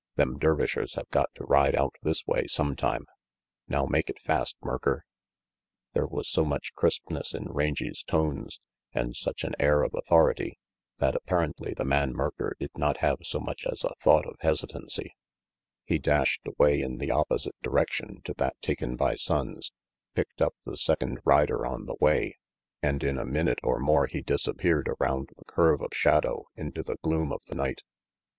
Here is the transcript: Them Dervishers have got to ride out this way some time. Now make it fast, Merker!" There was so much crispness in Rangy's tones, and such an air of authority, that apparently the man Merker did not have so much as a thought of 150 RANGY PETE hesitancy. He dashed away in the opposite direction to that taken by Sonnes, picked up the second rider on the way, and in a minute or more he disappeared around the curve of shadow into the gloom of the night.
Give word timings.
Them 0.15 0.39
Dervishers 0.39 0.95
have 0.95 1.07
got 1.11 1.29
to 1.35 1.43
ride 1.43 1.75
out 1.75 1.93
this 2.01 2.25
way 2.25 2.47
some 2.47 2.75
time. 2.75 3.05
Now 3.67 3.85
make 3.85 4.09
it 4.09 4.19
fast, 4.19 4.55
Merker!" 4.63 5.05
There 5.93 6.07
was 6.07 6.27
so 6.27 6.43
much 6.43 6.73
crispness 6.73 7.35
in 7.35 7.45
Rangy's 7.51 8.01
tones, 8.01 8.59
and 8.93 9.15
such 9.15 9.43
an 9.43 9.53
air 9.59 9.83
of 9.83 9.93
authority, 9.93 10.57
that 10.97 11.13
apparently 11.15 11.75
the 11.75 11.85
man 11.85 12.13
Merker 12.13 12.55
did 12.59 12.71
not 12.75 12.97
have 12.97 13.19
so 13.21 13.39
much 13.39 13.63
as 13.71 13.83
a 13.83 13.93
thought 14.01 14.25
of 14.25 14.37
150 14.41 14.41
RANGY 14.41 14.41
PETE 14.87 15.05
hesitancy. 15.07 15.15
He 15.85 15.99
dashed 15.99 16.47
away 16.47 16.81
in 16.81 16.97
the 16.97 17.11
opposite 17.11 17.53
direction 17.61 18.21
to 18.23 18.33
that 18.39 18.59
taken 18.63 18.95
by 18.95 19.13
Sonnes, 19.13 19.69
picked 20.15 20.41
up 20.41 20.55
the 20.65 20.77
second 20.77 21.19
rider 21.23 21.63
on 21.63 21.85
the 21.85 21.97
way, 22.01 22.39
and 22.81 23.03
in 23.03 23.19
a 23.19 23.23
minute 23.27 23.59
or 23.61 23.77
more 23.79 24.07
he 24.07 24.23
disappeared 24.23 24.89
around 24.99 25.29
the 25.37 25.45
curve 25.45 25.79
of 25.83 25.91
shadow 25.93 26.45
into 26.55 26.81
the 26.81 26.97
gloom 27.03 27.31
of 27.31 27.41
the 27.45 27.53
night. 27.53 27.83